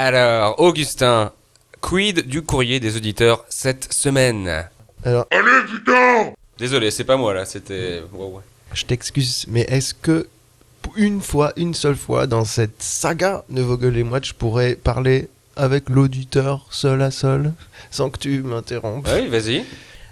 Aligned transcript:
Alors, 0.00 0.60
Augustin, 0.60 1.32
quid 1.80 2.28
du 2.28 2.42
courrier 2.42 2.78
des 2.78 2.96
auditeurs 2.96 3.44
cette 3.48 3.92
semaine 3.92 4.64
Alors, 5.04 5.26
Allez, 5.32 5.66
putain 5.68 6.34
Désolé, 6.56 6.92
c'est 6.92 7.02
pas 7.02 7.16
moi 7.16 7.34
là, 7.34 7.44
c'était. 7.44 8.04
Ouais, 8.12 8.26
ouais. 8.26 8.42
je 8.74 8.84
t'excuse, 8.84 9.46
mais 9.48 9.62
est-ce 9.62 9.94
que 9.94 10.28
une 10.94 11.20
fois, 11.20 11.52
une 11.56 11.74
seule 11.74 11.96
fois 11.96 12.28
dans 12.28 12.44
cette 12.44 12.80
saga 12.80 13.42
de 13.50 13.60
Vogel 13.60 13.96
et 13.96 14.04
moi, 14.04 14.20
je 14.22 14.34
pourrais 14.34 14.76
parler 14.76 15.28
avec 15.56 15.88
l'auditeur 15.88 16.68
seul 16.70 17.02
à 17.02 17.10
seul, 17.10 17.52
sans 17.90 18.08
que 18.08 18.18
tu 18.18 18.40
m'interrompes? 18.44 19.08
Oui, 19.12 19.26
vas-y. 19.26 19.64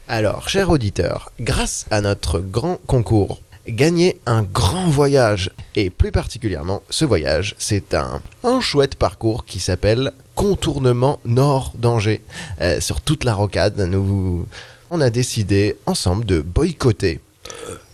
Alors, 0.08 0.48
cher 0.48 0.68
auditeur, 0.70 1.30
grâce 1.38 1.86
à 1.92 2.00
notre 2.00 2.40
grand 2.40 2.80
concours, 2.88 3.40
gagnez 3.68 4.20
un 4.26 4.42
grand 4.42 4.88
voyage. 4.88 5.50
Et 5.74 5.90
plus 5.90 6.12
particulièrement, 6.12 6.82
ce 6.90 7.04
voyage, 7.04 7.54
c'est 7.58 7.94
un, 7.94 8.20
un 8.44 8.60
chouette 8.60 8.96
parcours 8.96 9.44
qui 9.44 9.60
s'appelle 9.60 10.12
Contournement 10.34 11.20
Nord 11.24 11.72
d'Angers. 11.76 12.22
Euh, 12.60 12.80
sur 12.80 13.00
toute 13.00 13.24
la 13.24 13.34
rocade, 13.34 13.78
nous, 13.78 14.46
on 14.90 15.00
a 15.00 15.10
décidé 15.10 15.76
ensemble 15.86 16.24
de 16.24 16.40
boycotter. 16.40 17.20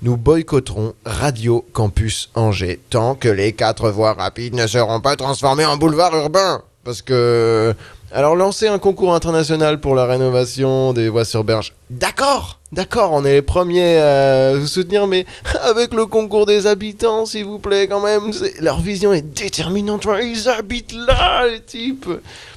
Nous 0.03 0.17
boycotterons 0.17 0.95
Radio 1.05 1.65
Campus 1.73 2.31
Angers 2.35 2.81
tant 2.91 3.15
que 3.15 3.29
les 3.29 3.53
quatre 3.53 3.91
voies 3.91 4.15
rapides 4.15 4.55
ne 4.55 4.67
seront 4.67 5.01
pas 5.01 5.17
transformées 5.17 5.67
en 5.67 5.77
boulevard 5.77 6.15
urbain. 6.17 6.63
Parce 6.85 7.03
que... 7.03 7.75
Alors 8.15 8.37
lancer 8.37 8.69
un 8.69 8.79
concours 8.79 9.15
international 9.15 9.81
pour 9.81 9.95
la 9.95 10.05
rénovation 10.05 10.93
des 10.93 11.09
voies 11.09 11.25
sur 11.25 11.45
berge. 11.45 11.73
D'accord, 11.89 12.61
d'accord, 12.71 13.13
on 13.13 13.25
est 13.25 13.33
les 13.33 13.43
premiers 13.43 13.97
à 13.97 14.55
vous 14.55 14.67
soutenir, 14.67 15.07
mais 15.07 15.25
avec 15.63 15.95
le 15.95 16.05
concours 16.05 16.45
des 16.45 16.67
habitants, 16.67 17.25
s'il 17.25 17.47
vous 17.47 17.59
plaît, 17.59 17.89
quand 17.89 18.01
même. 18.01 18.31
Leur 18.61 18.81
vision 18.81 19.15
est 19.15 19.23
déterminante. 19.23 20.07
Ils 20.23 20.47
habitent 20.51 20.93
là, 20.93 21.47
les 21.47 21.63
types. 21.63 22.11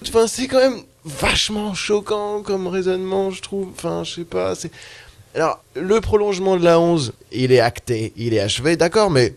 Enfin, 0.06 0.28
c'est 0.28 0.48
quand 0.48 0.60
même 0.60 0.82
vachement 1.06 1.74
choquant 1.74 2.42
comme 2.42 2.68
raisonnement, 2.68 3.32
je 3.32 3.42
trouve. 3.42 3.70
Enfin, 3.78 4.04
je 4.04 4.16
sais 4.16 4.26
pas, 4.26 4.56
c'est... 4.56 4.72
Alors, 5.36 5.62
le 5.76 6.00
prolongement 6.00 6.56
de 6.56 6.64
la 6.64 6.80
11, 6.80 7.12
il 7.34 7.52
est 7.52 7.60
acté, 7.60 8.14
il 8.16 8.34
est 8.34 8.40
achevé, 8.40 8.78
d'accord, 8.78 9.10
mais 9.10 9.36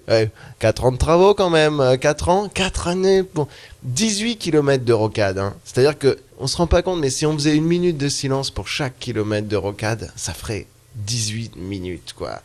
4 0.61 0.85
ans 0.85 0.93
de 0.93 0.97
travaux 0.97 1.35
quand 1.35 1.51
même, 1.51 1.99
4 2.01 2.29
ans, 2.29 2.49
4 2.49 2.87
années 2.87 3.25
pour 3.25 3.49
18 3.83 4.37
km 4.37 4.85
de 4.85 4.93
rocade. 4.93 5.39
Hein. 5.39 5.55
C'est-à-dire 5.65 5.99
que 5.99 6.17
on 6.39 6.47
se 6.47 6.57
rend 6.57 6.69
pas 6.69 6.83
compte, 6.83 7.01
mais 7.01 7.11
si 7.11 7.27
on 7.27 7.35
faisait 7.35 7.57
une 7.57 7.65
minute 7.65 7.99
de 7.99 8.09
silence 8.09 8.53
pour 8.53 8.69
chaque 8.69 8.97
kilomètre 9.01 9.49
de 9.49 9.57
rocade, 9.57 10.13
ça 10.15 10.35
ferait 10.35 10.69
18 10.95 11.57
minutes, 11.57 12.15
quoi. 12.17 12.43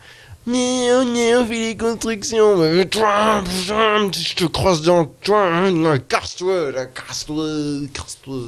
Mais 0.48 0.92
on 0.92 1.14
est 1.14 1.46
fait 1.46 1.60
les 1.60 1.78
constructions, 1.78 2.58
mais 2.58 2.86
toi, 2.86 3.44
je 3.46 4.34
te 4.34 4.46
croise 4.46 4.82
dans 4.82 5.06
toi, 5.06 5.46
hein, 5.46 6.00
casse-toi, 6.00 6.72
casse-toi, 6.74 7.48
casse-toi. 7.94 8.40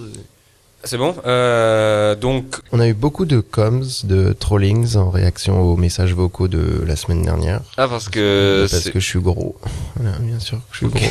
C'est 0.86 0.98
bon 0.98 1.16
euh, 1.26 2.16
Donc, 2.16 2.58
On 2.72 2.80
a 2.80 2.88
eu 2.88 2.94
beaucoup 2.94 3.26
de 3.26 3.40
coms, 3.40 3.84
de 4.04 4.34
trollings 4.34 4.96
en 4.96 5.10
réaction 5.10 5.62
aux 5.62 5.76
messages 5.76 6.14
vocaux 6.14 6.48
de 6.48 6.84
la 6.86 6.96
semaine 6.96 7.24
dernière. 7.24 7.62
ah, 7.78 7.88
parce 7.88 8.08
que. 8.10 8.68
Parce 8.70 8.84
c'est- 8.84 8.92
que 8.92 9.00
je 9.00 9.06
suis 9.06 9.20
gros. 9.20 9.58
Voilà, 9.96 10.18
bien 10.20 10.40
sûr 10.40 10.58
que 10.60 10.64
je 10.74 10.78
suis 10.78 10.88
gros. 10.88 11.06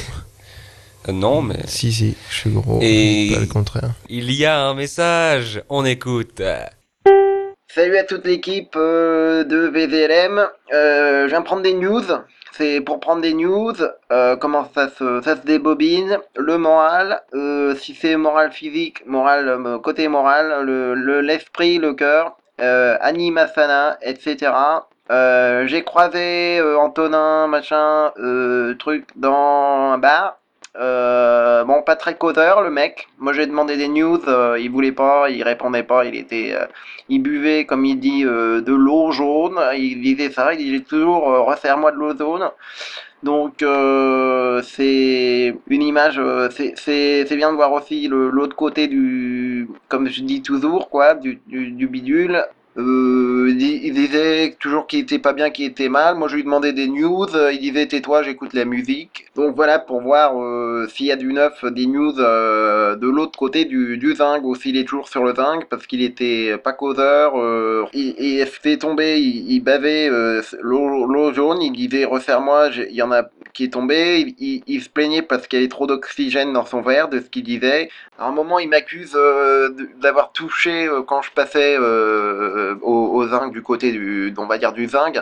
Euh, 1.09 1.13
Non, 1.13 1.43
mais. 1.43 1.61
Si, 1.67 1.93
si, 1.93 2.15
je 2.31 2.35
suis 2.35 2.51
gros. 2.51 2.79
Et- 2.81 3.33
Pas 3.35 3.41
le 3.41 3.47
contraire. 3.47 3.91
Il 4.09 4.31
y 4.33 4.45
a 4.47 4.61
un 4.65 4.75
message, 4.75 5.61
on 5.69 5.85
écoute. 5.85 6.41
Salut 7.75 7.97
à 7.99 8.05
toute 8.05 8.25
l'équipe 8.25 8.77
euh, 8.77 9.43
de 9.43 9.67
VZLM. 9.67 10.47
Euh, 10.73 11.25
je 11.25 11.31
viens 11.31 11.43
prendre 11.43 11.63
des 11.63 11.75
news. 11.75 12.05
C'est 12.53 12.81
pour 12.81 13.01
prendre 13.01 13.21
des 13.21 13.35
news, 13.35 13.75
euh, 14.13 14.37
comment 14.37 14.71
ça 14.73 14.89
se, 14.91 15.45
débobine, 15.45 16.19
le 16.37 16.57
moral, 16.57 17.21
si 17.77 17.97
c'est 17.97 18.17
moral 18.17 18.53
physique, 18.53 19.05
moral 19.07 19.81
côté 19.83 20.07
moral, 20.07 20.65
le 20.65 20.95
le- 20.95 21.21
l'esprit, 21.21 21.79
le, 21.79 21.95
cœur, 21.95 22.37
animasana, 22.59 23.99
etc. 24.03 24.53
J'ai 25.67 25.83
croisé 25.83 26.63
Antonin, 26.79 27.49
machin, 27.49 28.13
truc 28.79 29.09
dans 29.17 29.95
un 29.95 29.99
bar. 29.99 30.39
Euh, 30.77 31.63
bon, 31.65 31.83
pas 31.83 31.95
très 31.97 32.17
causeur 32.17 32.63
le 32.63 32.71
mec. 32.71 33.07
Moi 33.19 33.33
j'ai 33.33 33.47
demandé 33.47 33.77
des 33.77 33.89
news, 33.89 34.21
euh, 34.27 34.59
il 34.61 34.71
voulait 34.71 34.93
pas, 34.93 35.31
il 35.31 35.43
répondait 35.43 35.85
pas, 35.85 36.05
il 36.05 36.17
était 36.17 36.53
euh, 36.55 36.67
il 37.09 37.21
buvait, 37.23 37.65
comme 37.65 37.85
il 37.85 38.01
dit, 38.01 38.25
de 38.25 38.75
l'eau 38.75 39.13
jaune. 39.13 39.61
Il 39.77 40.01
disait 40.01 40.31
ça, 40.31 40.55
il 40.55 40.59
disait 40.59 40.81
toujours 40.85 41.25
resserre-moi 41.47 41.93
de 41.93 42.19
jaune. 42.19 42.51
Donc 43.23 43.65
c'est 44.65 45.55
une 45.69 45.83
image, 45.83 46.21
c'est 46.77 47.37
bien 47.37 47.51
de 47.53 47.57
voir 47.57 47.73
aussi 47.73 48.09
l'autre 48.09 48.57
côté 48.57 48.89
du, 48.89 49.69
comme 49.89 50.09
je 50.09 50.23
dis 50.23 50.43
toujours, 50.43 50.89
quoi, 50.91 51.15
du 51.15 51.87
bidule. 51.89 52.45
Euh, 52.77 53.47
il 53.51 53.57
di- 53.57 53.81
il 53.85 53.95
disait 53.95 54.57
toujours 54.59 54.89
qu'il 54.89 54.99
était 55.01 55.21
pas 55.21 55.33
bien, 55.33 55.51
qu'il 55.51 55.67
était 55.67 55.89
mal. 55.89 56.17
Moi, 56.17 56.27
je 56.27 56.35
lui 56.35 56.43
demandais 56.43 56.73
des 56.73 56.89
news. 56.89 57.27
Il 57.53 57.59
disait 57.61 57.87
tais-toi, 57.87 58.25
j'écoute 58.25 58.53
la 58.53 58.65
musique. 58.65 59.27
Donc 59.37 59.55
voilà 59.55 59.79
pour 59.79 60.01
voir 60.01 60.33
euh, 60.43 60.89
s'il 60.89 61.07
y 61.07 61.13
a 61.13 61.17
du 61.17 61.33
neuf, 61.33 61.65
des 61.65 61.87
news 61.87 62.19
euh, 62.19 62.97
de 62.97 63.09
l'autre 63.09 63.39
côté 63.39 63.65
du, 63.65 63.97
du 63.97 64.15
zinc 64.17 64.43
ou 64.43 64.57
s'il 64.57 64.77
est 64.77 64.85
toujours 64.89 65.09
sur 65.09 65.23
le 65.25 65.35
zinc 65.35 65.67
parce 65.71 65.87
qu'il 65.87 66.03
était 66.03 66.57
pas 66.59 66.73
causeur. 66.73 67.35
Il, 67.93 68.15
il 68.19 68.45
fait 68.47 68.77
tomber, 68.79 69.21
il, 69.21 69.61
bavait 69.61 70.11
l'eau 70.61 71.33
jaune. 71.33 71.63
Il 71.63 71.73
disait 71.73 72.05
resserre-moi, 72.05 72.71
il 72.91 72.95
y 72.95 73.03
en 73.03 73.13
a 73.13 73.23
qui 73.53 73.65
est 73.65 73.73
tombé. 73.73 74.35
Il, 74.39 74.63
il- 74.67 74.83
se 74.83 74.89
plaignait 74.91 75.23
parce 75.23 75.47
qu'il 75.47 75.61
y 75.61 75.63
avait 75.63 75.69
trop 75.69 75.87
d'oxygène 75.87 76.53
dans 76.53 76.67
son 76.67 76.81
verre, 76.83 77.09
de 77.09 77.21
ce 77.21 77.27
qu'il 77.31 77.45
disait. 77.45 77.89
À 78.19 78.27
un 78.29 78.33
moment, 78.33 78.59
il 78.59 78.69
m'accuse 78.69 79.17
d'avoir 80.01 80.33
touché 80.33 80.89
quand 81.07 81.23
je 81.23 81.31
passais 81.33 81.77
euh, 82.65 82.75
au, 82.83 82.93
au 83.17 83.27
zinc 83.29 83.53
du 83.53 83.63
côté 83.63 83.93
du, 83.93 84.33
on 84.39 84.47
va 84.47 84.59
dire 84.59 84.73
du 84.73 84.87
zinc. 84.89 85.19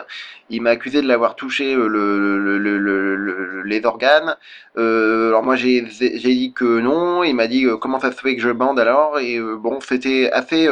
Il 0.49 0.61
m'a 0.61 0.71
accusé 0.71 1.01
de 1.01 1.07
l'avoir 1.07 1.35
touché 1.35 1.73
euh, 1.75 1.87
le, 1.87 2.39
le- 2.39 2.57
le- 2.57 2.77
le- 2.77 3.15
le- 3.15 3.61
les 3.63 3.85
organes. 3.85 4.35
Euh, 4.77 5.29
alors 5.29 5.43
moi 5.43 5.55
j'ai 5.55 5.81
dit 5.81 6.53
que 6.53 6.79
non. 6.79 7.23
Il 7.23 7.35
m'a 7.35 7.47
dit 7.47 7.65
comment 7.81 7.99
ça 7.99 8.11
se 8.11 8.19
fait 8.21 8.35
que 8.35 8.41
je 8.41 8.49
bande 8.51 8.79
alors? 8.79 9.19
Et 9.19 9.39
bon 9.39 9.79
c'était 9.81 10.29
assez 10.31 10.67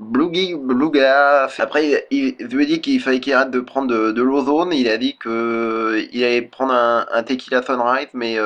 Bluegi, 0.00 0.54
Bluga. 0.54 1.48
Après, 1.58 2.06
il, 2.10 2.36
je 2.38 2.46
lui 2.56 2.62
ai 2.64 2.66
dit 2.66 2.80
qu'il 2.80 3.00
fallait 3.00 3.18
qu'il 3.20 3.32
arrête 3.32 3.50
de 3.50 3.60
prendre 3.60 4.12
de, 4.12 4.22
l'ozone. 4.22 4.72
Il 4.72 4.88
a 4.88 4.96
dit 4.96 5.16
que 5.16 6.06
il 6.12 6.22
allait 6.24 6.42
prendre 6.42 6.72
un, 6.72 7.22
tequila 7.24 7.62
sunrise, 7.62 8.08
mais 8.14 8.38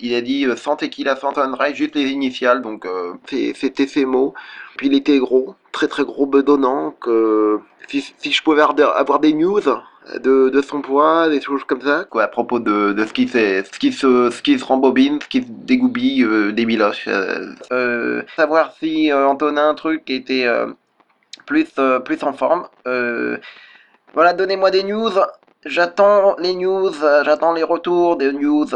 il 0.00 0.14
a 0.14 0.20
dit 0.20 0.46
sans 0.56 0.76
tequila 0.76 1.16
sans 1.16 1.34
sunrise, 1.34 1.74
juste 1.74 1.94
les 1.96 2.10
initiales. 2.10 2.62
Donc 2.62 2.86
euh, 2.86 3.14
c'était 3.54 3.86
ses 3.86 4.04
mots. 4.04 4.34
Puis 4.76 4.88
il 4.88 4.94
était 4.94 5.18
gros, 5.18 5.54
très 5.72 5.88
très 5.88 6.04
gros 6.04 6.26
bedonnant. 6.26 6.92
Que 7.00 7.58
si, 7.88 8.14
si 8.18 8.32
je 8.32 8.42
pouvais 8.42 8.62
avoir 8.62 9.18
des 9.20 9.32
news 9.32 9.60
de, 9.60 10.48
de 10.48 10.62
son 10.62 10.80
poids, 10.82 11.28
des 11.28 11.40
choses 11.40 11.64
comme 11.64 11.80
ça, 11.80 12.04
quoi, 12.08 12.24
à 12.24 12.28
propos 12.28 12.58
de, 12.58 12.92
de 12.92 13.04
ce 13.04 13.12
qui 13.12 13.28
se, 13.28 13.64
ce 13.70 13.78
qui 13.78 13.92
se, 13.92 14.30
ce 14.30 14.42
qui 14.42 14.58
se 14.58 14.64
rembobine, 14.64 15.20
ce 15.20 15.28
qui 15.28 15.42
se 15.42 15.48
dégoubille, 15.48 16.22
euh, 16.22 16.52
des 16.52 16.64
biloches. 16.64 17.08
Euh, 17.08 17.54
euh, 17.72 18.22
savoir 18.36 18.72
si 18.78 19.12
Antonin 19.12 19.74
truc 19.74 20.08
était 20.10 20.46
plus, 21.46 21.66
plus 22.04 22.22
en 22.22 22.32
forme. 22.32 22.68
Voilà, 24.14 24.32
donnez-moi 24.32 24.70
des 24.70 24.82
news. 24.84 25.10
J'attends 25.64 26.36
les 26.38 26.54
news, 26.54 26.92
j'attends 27.24 27.52
les 27.52 27.64
retours 27.64 28.16
des 28.16 28.32
news. 28.32 28.66